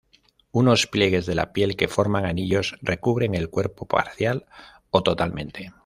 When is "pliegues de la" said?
0.87-1.53